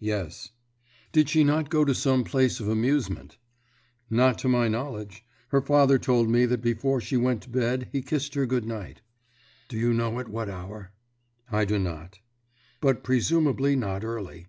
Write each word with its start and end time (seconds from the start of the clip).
"Yes." 0.00 0.50
"Did 1.12 1.30
she 1.30 1.44
not 1.44 1.70
go 1.70 1.82
to 1.82 1.94
some 1.94 2.22
place 2.22 2.60
of 2.60 2.68
amusement?" 2.68 3.38
"Not 4.10 4.36
to 4.40 4.46
my 4.48 4.68
knowledge. 4.68 5.24
Her 5.48 5.62
father 5.62 5.98
told 5.98 6.28
me 6.28 6.44
that 6.44 6.60
before 6.60 7.00
she 7.00 7.16
went 7.16 7.40
to 7.44 7.48
bed 7.48 7.88
he 7.90 8.02
kissed 8.02 8.34
her 8.34 8.44
good 8.44 8.66
night." 8.66 9.00
"Do 9.66 9.78
you 9.78 9.94
know 9.94 10.18
at 10.20 10.28
what 10.28 10.50
hour?" 10.50 10.92
"I 11.50 11.64
do 11.64 11.78
not." 11.78 12.18
"But 12.82 13.02
presumably 13.02 13.76
not 13.76 14.04
early." 14.04 14.48